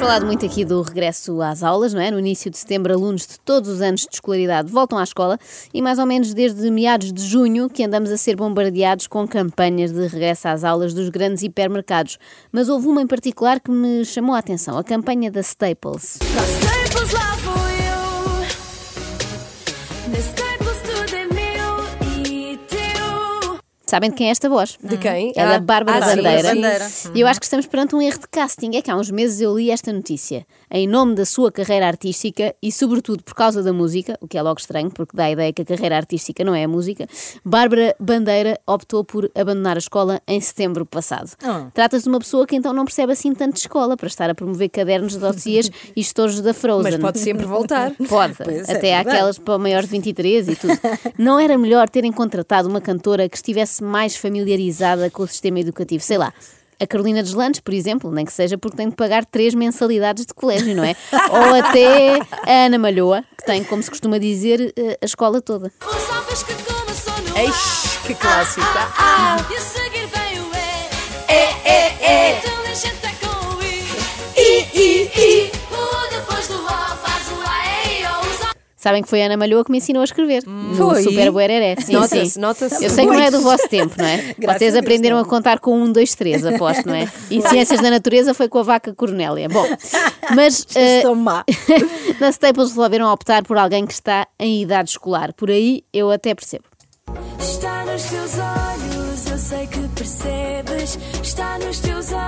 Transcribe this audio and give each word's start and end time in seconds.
falado 0.00 0.24
muito 0.24 0.46
aqui 0.46 0.64
do 0.64 0.80
regresso 0.80 1.42
às 1.42 1.62
aulas, 1.62 1.92
não 1.92 2.00
é? 2.00 2.10
No 2.10 2.18
início 2.18 2.50
de 2.50 2.56
setembro, 2.56 2.90
alunos 2.90 3.26
de 3.26 3.38
todos 3.40 3.68
os 3.68 3.82
anos 3.82 4.00
de 4.00 4.14
escolaridade 4.14 4.72
voltam 4.72 4.96
à 4.98 5.02
escola 5.02 5.38
e 5.74 5.82
mais 5.82 5.98
ou 5.98 6.06
menos 6.06 6.32
desde 6.32 6.70
meados 6.70 7.12
de 7.12 7.22
junho 7.22 7.68
que 7.68 7.84
andamos 7.84 8.10
a 8.10 8.16
ser 8.16 8.34
bombardeados 8.34 9.06
com 9.06 9.28
campanhas 9.28 9.92
de 9.92 10.06
regresso 10.06 10.48
às 10.48 10.64
aulas 10.64 10.94
dos 10.94 11.10
grandes 11.10 11.42
hipermercados. 11.42 12.16
Mas 12.50 12.70
houve 12.70 12.88
uma 12.88 13.02
em 13.02 13.06
particular 13.06 13.60
que 13.60 13.70
me 13.70 14.02
chamou 14.06 14.34
a 14.34 14.38
atenção, 14.38 14.78
a 14.78 14.82
campanha 14.82 15.30
da 15.30 15.40
Staples. 15.40 16.18
Staples. 16.22 17.12
Na 20.10 20.18
Staples 20.18 20.59
Sabem 23.90 24.08
de 24.10 24.14
quem 24.14 24.28
é 24.28 24.30
esta 24.30 24.48
voz? 24.48 24.78
De 24.80 24.96
quem? 24.96 25.32
É 25.34 25.44
da 25.44 25.56
Ah, 25.56 25.58
Bárbara 25.58 25.98
ah, 25.98 26.10
sim, 26.10 26.22
Bandeira. 26.22 26.90
E 27.12 27.20
eu 27.20 27.26
acho 27.26 27.40
que 27.40 27.46
estamos 27.46 27.66
perante 27.66 27.96
um 27.96 28.00
erro 28.00 28.20
de 28.20 28.28
casting. 28.28 28.76
É 28.76 28.80
que 28.82 28.88
há 28.88 28.94
uns 28.96 29.10
meses 29.10 29.40
eu 29.40 29.58
li 29.58 29.68
esta 29.68 29.92
notícia. 29.92 30.46
Em 30.70 30.86
nome 30.86 31.16
da 31.16 31.24
sua 31.24 31.50
carreira 31.50 31.88
artística 31.88 32.54
e, 32.62 32.70
sobretudo, 32.70 33.24
por 33.24 33.34
causa 33.34 33.64
da 33.64 33.72
música, 33.72 34.16
o 34.20 34.28
que 34.28 34.38
é 34.38 34.42
logo 34.42 34.60
estranho, 34.60 34.92
porque 34.92 35.16
dá 35.16 35.24
a 35.24 35.32
ideia 35.32 35.52
que 35.52 35.62
a 35.62 35.64
carreira 35.64 35.96
artística 35.96 36.44
não 36.44 36.54
é 36.54 36.62
a 36.62 36.68
música, 36.68 37.08
Bárbara 37.44 37.96
Bandeira 37.98 38.60
optou 38.64 39.02
por 39.02 39.28
abandonar 39.34 39.74
a 39.74 39.80
escola 39.80 40.22
em 40.28 40.40
setembro 40.40 40.86
passado. 40.86 41.32
Ah. 41.42 41.66
Trata-se 41.74 42.04
de 42.04 42.10
uma 42.10 42.20
pessoa 42.20 42.46
que 42.46 42.54
então 42.54 42.72
não 42.72 42.84
percebe 42.84 43.12
assim 43.12 43.34
tanto 43.34 43.54
de 43.54 43.58
escola 43.58 43.96
para 43.96 44.06
estar 44.06 44.30
a 44.30 44.36
promover 44.36 44.68
cadernos, 44.68 45.16
dossiês 45.16 45.68
e 45.96 46.00
estojos 46.00 46.40
da 46.40 46.54
Frozen. 46.54 46.92
Mas 46.92 47.00
pode 47.00 47.18
sempre 47.18 47.44
voltar. 47.44 47.90
Pode, 48.08 48.34
Pois 48.36 48.68
é, 48.68 48.72
até 48.72 48.94
verdade. 48.94 49.08
aquelas 49.08 49.36
para 49.36 49.58
maiores 49.58 49.86
de 49.88 49.96
23 49.96 50.48
e 50.48 50.54
tudo. 50.54 50.78
Não 51.18 51.40
era 51.40 51.58
melhor 51.58 51.88
terem 51.88 52.12
contratado 52.12 52.68
uma 52.68 52.80
cantora 52.80 53.28
que 53.28 53.36
estivesse 53.36 53.79
mais 53.82 54.16
familiarizada 54.16 55.10
com 55.10 55.22
o 55.22 55.26
sistema 55.26 55.60
educativo? 55.60 56.02
Sei 56.02 56.18
lá. 56.18 56.32
A 56.78 56.86
Carolina 56.86 57.22
Deslandes, 57.22 57.60
por 57.60 57.74
exemplo, 57.74 58.10
nem 58.10 58.24
que 58.24 58.32
seja 58.32 58.56
porque 58.56 58.76
tem 58.76 58.88
de 58.88 58.96
pagar 58.96 59.26
três 59.26 59.54
mensalidades 59.54 60.24
de 60.24 60.32
colégio, 60.32 60.74
não 60.74 60.82
é? 60.82 60.96
Ou 61.30 61.54
até 61.62 62.18
a 62.46 62.66
Ana 62.66 62.78
Malhoa, 62.78 63.22
que 63.36 63.44
tem, 63.44 63.62
como 63.64 63.82
se 63.82 63.90
costuma 63.90 64.18
dizer, 64.18 64.72
eh, 64.76 64.98
a 65.02 65.04
escola 65.04 65.42
toda. 65.42 65.70
Sabes 65.80 66.42
que 66.42 66.54
clássico. 68.14 68.66
Ah, 68.66 68.92
ah, 68.98 69.36
ah. 69.38 69.52
E 69.52 69.56
a 69.56 69.60
seguir 69.60 70.06
vem 70.06 70.40
o 70.40 70.50
E. 70.54 70.90
E, 71.32 72.46
E, 72.46 72.49
Sabem 78.80 79.02
que 79.02 79.10
foi 79.10 79.22
a 79.22 79.26
Ana 79.26 79.36
Malhoa 79.36 79.62
que 79.62 79.70
me 79.70 79.76
ensinou 79.76 80.00
a 80.00 80.04
escrever 80.04 80.42
no 80.46 80.74
Foi? 80.74 81.02
Super 81.02 81.30
Buereré. 81.30 81.76
Sim, 81.76 81.92
Nota-se, 81.92 82.30
sim. 82.30 82.40
nota-se 82.40 82.82
Eu 82.82 82.88
sei 82.88 83.04
que 83.04 83.12
não 83.12 83.20
é 83.20 83.30
do 83.30 83.42
vosso 83.42 83.68
tempo, 83.68 83.94
não 83.98 84.06
é? 84.06 84.34
Graças 84.40 84.58
Vocês 84.58 84.74
a 84.74 84.80
Deus, 84.80 84.84
aprenderam 84.86 85.18
a 85.18 85.24
contar 85.26 85.58
com 85.58 85.78
um, 85.78 85.92
dois, 85.92 86.14
três, 86.14 86.46
aposto, 86.46 86.86
não 86.86 86.94
é? 86.94 87.06
E 87.30 87.42
Ciências 87.42 87.78
da 87.82 87.90
Natureza 87.90 88.32
foi 88.32 88.48
com 88.48 88.58
a 88.58 88.62
vaca 88.62 88.94
Cornélia. 88.94 89.50
Bom, 89.50 89.66
mas 90.34 90.66
eh, 90.74 91.00
Estou 91.00 91.14
má. 91.14 91.44
na 92.18 92.30
Staples 92.30 92.70
resolveram 92.70 93.12
optar 93.12 93.42
por 93.44 93.58
alguém 93.58 93.84
que 93.84 93.92
está 93.92 94.26
em 94.38 94.62
idade 94.62 94.88
escolar. 94.88 95.34
Por 95.34 95.50
aí 95.50 95.84
eu 95.92 96.10
até 96.10 96.34
percebo. 96.34 96.64
Está 97.38 97.84
nos 97.84 98.02
teus 98.04 98.32
olhos, 98.38 99.26
eu 99.30 99.38
sei 99.38 99.66
que 99.66 99.88
percebes. 99.94 100.98
Está 101.22 101.58
nos 101.58 101.80
teus 101.80 102.12
olhos, 102.12 102.19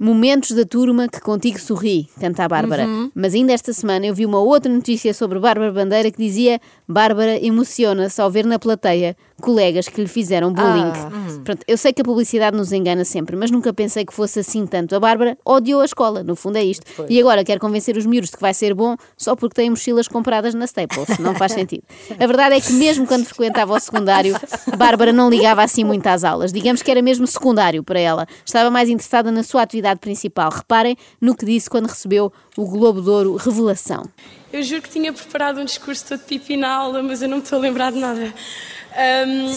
Momentos 0.00 0.52
da 0.52 0.64
turma 0.64 1.08
que 1.08 1.20
contigo 1.20 1.58
sorri, 1.58 2.08
canta 2.20 2.44
a 2.44 2.48
Bárbara. 2.48 2.86
Uhum. 2.86 3.10
Mas 3.14 3.34
ainda 3.34 3.52
esta 3.52 3.72
semana 3.72 4.06
eu 4.06 4.14
vi 4.14 4.24
uma 4.24 4.40
outra 4.40 4.72
notícia 4.72 5.12
sobre 5.12 5.38
Bárbara 5.38 5.72
Bandeira 5.72 6.10
que 6.10 6.18
dizia 6.18 6.60
Bárbara 6.86 7.44
emociona-se 7.44 8.20
ao 8.20 8.30
ver 8.30 8.46
na 8.46 8.58
plateia 8.58 9.16
colegas 9.40 9.88
que 9.88 10.00
lhe 10.00 10.08
fizeram 10.08 10.52
bullying. 10.52 10.92
Ah, 10.94 11.10
hum. 11.12 11.42
Pronto, 11.44 11.64
eu 11.66 11.76
sei 11.76 11.92
que 11.92 12.02
a 12.02 12.04
publicidade 12.04 12.56
nos 12.56 12.72
engana 12.72 13.04
sempre, 13.04 13.36
mas 13.36 13.50
nunca 13.50 13.72
pensei 13.72 14.04
que 14.04 14.12
fosse 14.12 14.40
assim 14.40 14.66
tanto. 14.66 14.94
A 14.96 15.00
Bárbara 15.00 15.38
odiou 15.44 15.80
a 15.80 15.84
escola, 15.84 16.22
no 16.22 16.34
fundo 16.34 16.56
é 16.56 16.64
isto. 16.64 16.84
E 17.08 17.20
agora 17.20 17.44
quer 17.44 17.58
convencer 17.58 17.96
os 17.96 18.04
miúdos 18.04 18.30
de 18.30 18.36
que 18.36 18.42
vai 18.42 18.52
ser 18.52 18.74
bom 18.74 18.96
só 19.16 19.36
porque 19.36 19.54
tem 19.54 19.70
mochilas 19.70 20.08
compradas 20.08 20.54
na 20.54 20.64
Staples. 20.64 21.18
Não 21.18 21.34
faz 21.34 21.52
sentido. 21.52 21.82
A 22.18 22.26
verdade 22.26 22.56
é 22.56 22.60
que 22.60 22.72
mesmo 22.72 23.06
quando 23.06 23.24
frequentava 23.24 23.74
o 23.74 23.80
secundário, 23.80 24.34
Bárbara 24.76 25.12
não 25.12 25.30
ligava 25.30 25.62
assim 25.62 25.84
muito 25.84 26.06
às 26.06 26.24
aulas. 26.24 26.52
Digamos 26.52 26.82
que 26.82 26.90
era 26.90 27.00
mesmo 27.00 27.26
secundário 27.26 27.82
para 27.82 28.00
ela. 28.00 28.26
Estava 28.44 28.70
mais 28.70 28.88
interessada 28.88 29.30
na 29.30 29.42
sua 29.42 29.62
atividade 29.62 29.87
principal. 29.96 30.50
Reparem 30.50 30.96
no 31.20 31.34
que 31.34 31.46
disse 31.46 31.70
quando 31.70 31.86
recebeu 31.86 32.30
o 32.56 32.66
Globo 32.66 33.00
de 33.00 33.08
Ouro 33.08 33.36
Revelação. 33.36 34.02
Eu 34.52 34.62
juro 34.62 34.82
que 34.82 34.90
tinha 34.90 35.12
preparado 35.12 35.60
um 35.60 35.64
discurso 35.64 36.04
todo 36.06 36.20
pipi 36.20 36.56
na 36.56 36.70
aula, 36.70 37.02
mas 37.02 37.22
eu 37.22 37.28
não 37.28 37.38
me 37.38 37.42
estou 37.42 37.58
a 37.58 37.62
lembrar 37.62 37.92
de 37.92 37.98
nada. 37.98 38.32
Ahm, 38.96 39.54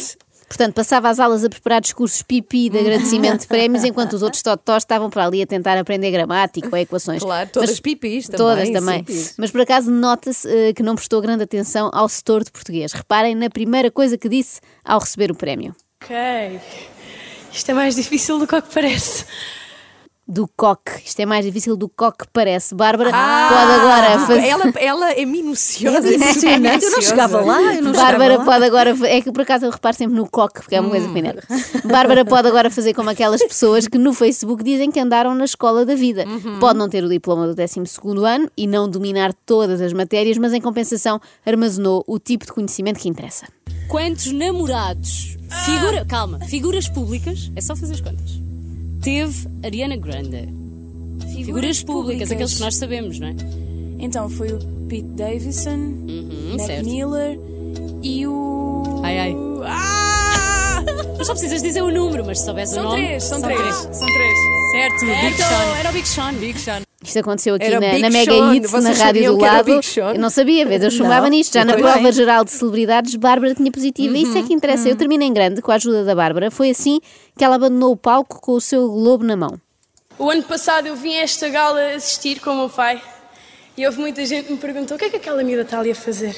Portanto, 0.48 0.74
passava 0.74 1.08
as 1.08 1.18
aulas 1.18 1.46
a 1.46 1.50
preparar 1.50 1.80
discursos 1.80 2.22
pipi 2.24 2.70
de 2.70 2.78
agradecimento 2.78 3.40
de 3.44 3.48
prémios, 3.48 3.86
enquanto 3.86 4.12
os 4.12 4.22
outros 4.22 4.44
totós 4.44 4.84
estavam 4.84 5.10
para 5.10 5.26
ali 5.26 5.42
a 5.42 5.48
tentar 5.48 5.78
aprender 5.78 6.12
gramática 6.12 6.68
ou 6.70 6.78
equações. 6.78 7.24
Claro, 7.24 7.50
todas 7.54 7.70
Mas- 7.70 7.80
pipis 7.80 8.26
também. 8.28 8.38
Todas 8.38 8.70
também. 8.70 9.06
sim. 9.08 9.34
Mas 9.38 9.50
por 9.50 9.62
acaso 9.62 9.90
nota-se 9.90 10.46
eh, 10.50 10.74
que 10.74 10.84
não 10.84 10.96
prestou 10.96 11.22
grande 11.22 11.44
atenção 11.44 11.90
ao 11.94 12.10
setor 12.10 12.44
de 12.44 12.52
português. 12.52 12.92
Reparem 12.92 13.34
na 13.34 13.50
primeira 13.50 13.90
coisa 13.90 14.18
que 14.18 14.28
disse 14.28 14.60
ao 14.84 15.00
receber 15.00 15.32
o 15.32 15.36
prémio. 15.36 15.74
ok. 16.04 16.60
Isto 17.54 17.72
é 17.72 17.74
mais 17.74 17.96
difícil 17.96 18.38
do 18.38 18.46
que 18.46 18.54
o 18.56 18.62
que 18.62 18.74
parece. 18.74 19.24
Do 20.34 20.48
coque. 20.56 20.92
Isto 21.06 21.20
é 21.20 21.26
mais 21.26 21.44
difícil 21.44 21.76
do 21.76 21.90
coque 21.90 22.24
parece. 22.32 22.74
Bárbara 22.74 23.10
Ah, 23.14 23.50
pode 23.52 23.72
agora 23.82 24.20
fazer. 24.28 24.48
Ela, 24.48 24.74
ela 24.80 25.12
é 25.12 25.26
minuciosa. 25.26 26.08
É 26.08 26.16
impressionante, 26.16 26.86
eu 26.86 26.92
não 26.92 27.02
chegava 27.02 27.42
lá, 27.42 27.62
eu 27.76 27.82
não 27.82 27.94
chegava 27.94 28.12
Bárbara 28.12 28.38
lá. 28.38 28.46
pode 28.46 28.64
agora. 28.66 28.96
fa- 28.96 29.08
É 29.08 29.20
que 29.22 29.30
por 29.30 29.42
acaso 29.42 29.66
eu 29.66 29.70
reparo 29.72 29.96
sempre 29.98 30.16
no 30.16 30.30
coque, 30.30 30.62
porque 30.62 30.76
é 30.76 30.80
uma 30.80 30.90
coisa 30.90 31.06
que 31.08 31.12
me 31.14 31.20
enerva. 31.20 31.42
Bárbara 31.84 32.24
pode 32.24 32.48
agora 32.48 32.70
fazer 32.70 32.94
como 32.94 33.10
aquelas 33.10 33.44
pessoas 33.44 33.88
que 33.90 33.98
no 33.98 34.14
Facebook 34.14 34.64
dizem 34.64 34.90
que 34.90 35.00
andaram 35.02 35.36
na 35.36 35.44
escola 35.44 35.86
da 35.86 35.96
vida. 35.96 36.26
Pode 36.62 36.80
não 36.80 36.88
ter 36.88 37.04
o 37.04 37.10
diploma 37.10 37.46
do 37.46 37.54
12 37.54 37.82
ano 38.26 38.50
e 38.56 38.68
não 38.68 38.90
dominar 38.90 39.34
todas 39.46 39.82
as 39.82 39.92
matérias, 39.92 40.38
mas 40.38 40.54
em 40.54 40.62
compensação 40.62 41.20
armazenou 41.46 42.06
o 42.08 42.18
tipo 42.18 42.46
de 42.46 42.54
conhecimento 42.54 43.00
que 43.02 43.10
interessa. 43.10 43.48
Quantos 43.90 44.32
namorados, 44.32 45.38
figura, 45.66 46.06
calma, 46.06 46.40
figuras 46.46 46.88
públicas, 46.88 47.52
é 47.54 47.60
só 47.60 47.76
fazer 47.76 47.96
as 47.96 48.00
contas, 48.02 48.40
teve 49.02 49.48
Ariana 49.64 49.98
Grande? 49.98 50.48
Figuras, 51.34 51.84
públicas, 51.84 52.32
aqueles 52.32 52.54
que 52.56 52.62
nós 52.62 52.76
sabemos, 52.76 53.20
não 53.20 53.28
é? 53.30 53.36
Então 54.00 54.30
foi 54.30 54.52
o 54.54 54.60
Pete 54.88 55.04
Davidson, 55.04 55.76
Hum, 55.78 56.56
Mac 56.58 56.66
certo. 56.66 56.86
Miller 56.86 57.40
e 58.04 58.26
o. 58.28 58.84
Ai, 59.04 59.20
ai. 59.20 59.36
Ah! 59.66 60.84
Mas 61.18 61.28
só 61.28 61.34
precisas 61.34 61.62
dizer 61.62 61.82
o 61.84 61.92
número, 61.92 62.26
mas 62.26 62.40
se 62.40 62.46
soubesse 62.46 62.74
o 62.74 62.76
São 62.76 62.84
nome... 62.86 63.06
três, 63.06 63.24
são 63.24 63.42
três, 63.42 63.76
são 63.76 64.08
três. 64.08 64.38
Certo, 64.72 65.00
Big 65.02 65.12
certo, 65.22 65.38
Sean. 65.38 65.78
era 65.78 65.90
o 65.90 65.94
Big 65.94 66.08
Sean. 66.08 66.34
Big 66.34 66.60
Sean. 66.60 66.82
Isto 67.04 67.20
aconteceu 67.20 67.56
aqui 67.56 67.68
na, 67.68 67.80
na 67.80 68.10
Mega 68.10 68.32
Sean. 68.32 68.56
Hits, 68.56 68.72
na 68.72 68.92
rádio 68.92 69.36
do 69.36 69.42
lado. 69.42 69.72
Eu 69.98 70.20
não 70.20 70.30
sabia, 70.30 70.66
vez 70.66 70.84
eu 70.84 70.92
chumbava 70.92 71.24
Não, 71.24 71.30
nisto. 71.30 71.54
Já 71.54 71.66
na 71.66 71.74
prova 71.74 72.00
bem. 72.00 72.12
geral 72.12 72.46
de 72.46 72.52
celebridades, 72.52 73.16
Bárbara 73.16 73.56
tinha 73.56 73.72
positiva. 73.72 74.16
Isso 74.16 74.38
é 74.38 74.44
que 74.44 74.54
interessa. 74.54 74.88
Eu 74.88 74.96
termino 74.96 75.24
em 75.24 75.34
grande 75.34 75.62
com 75.62 75.72
a 75.72 75.76
ajuda 75.76 76.04
da 76.04 76.14
Bárbara. 76.14 76.52
Foi 76.52 76.70
assim 76.70 77.00
que 77.36 77.44
ela 77.44 77.56
abandonou 77.56 77.92
o 77.92 77.98
palco 77.98 78.40
com 78.40 78.54
o 78.54 78.62
seu 78.62 78.88
globo 78.88 79.24
na 79.24 79.36
mão. 79.36 79.60
O 80.20 80.30
ano 80.30 80.44
passado 80.44 80.86
eu 80.86 80.96
vim 80.96 81.16
a 81.16 81.22
esta 81.22 81.50
gala 81.50 81.96
assistir 81.96 82.40
com 82.40 82.52
o 82.52 82.58
meu 82.58 82.70
pai 82.70 83.02
e 83.76 83.86
houve 83.86 84.00
muita 84.00 84.24
gente 84.24 84.46
que 84.46 84.54
me 84.54 84.60
perguntou 84.60 84.96
o 84.96 85.00
que 85.00 85.06
é 85.06 85.10
que 85.10 85.16
aquela 85.16 85.44
miúda 85.44 85.64
está 85.64 85.80
ali 85.80 85.92
a 85.92 85.96
fazer. 85.96 86.36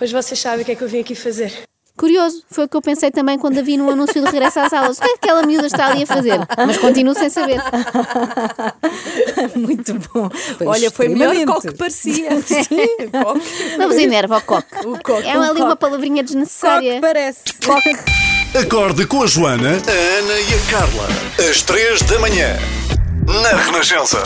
Hoje 0.00 0.12
vocês 0.12 0.40
sabem 0.40 0.62
o 0.62 0.64
que 0.64 0.72
é 0.72 0.74
que 0.74 0.82
eu 0.82 0.88
vim 0.88 1.00
aqui 1.00 1.14
fazer. 1.14 1.62
Curioso, 1.98 2.42
foi 2.48 2.64
o 2.64 2.68
que 2.68 2.76
eu 2.76 2.80
pensei 2.80 3.10
também 3.10 3.36
quando 3.38 3.58
a 3.58 3.62
vi 3.62 3.76
no 3.76 3.90
anúncio 3.90 4.14
de 4.14 4.30
regresso 4.30 4.60
às 4.60 4.72
aulas. 4.72 4.98
O 4.98 5.00
que 5.00 5.06
é 5.06 5.10
que 5.10 5.14
aquela 5.16 5.42
miúda 5.42 5.66
está 5.66 5.86
ali 5.88 6.04
a 6.04 6.06
fazer? 6.06 6.38
Mas 6.66 6.76
continuo 6.78 7.12
sem 7.14 7.28
saber. 7.28 7.60
Muito 9.56 9.94
bom. 9.94 10.30
Olha, 10.64 10.90
foi 10.90 11.08
melhor 11.08 11.34
extremamente. 11.34 11.46
qual 11.46 11.60
que 11.60 11.74
parecia. 11.76 12.30
Coque. 13.22 13.76
Não 13.78 13.88
vos 13.88 13.96
enerva 13.98 14.38
o 14.38 14.40
coque. 14.42 14.86
O 14.86 14.98
coque. 15.02 15.26
É 15.28 15.36
uma, 15.36 15.48
O 15.48 15.50
ali 15.50 15.60
uma 15.60 15.68
coque. 15.70 15.80
palavrinha 15.80 16.22
desnecessária. 16.22 16.92
Coque 16.92 17.00
parece. 17.00 17.40
Acorde 18.58 19.06
com 19.06 19.22
a 19.22 19.26
Joana, 19.26 19.70
a 19.70 20.18
Ana 20.18 20.34
e 20.40 20.54
a 20.54 20.70
Carla. 20.70 21.08
Às 21.50 21.62
três 21.62 22.00
da 22.02 22.18
manhã. 22.20 22.56
Na 23.26 23.56
Renascença. 23.60 24.22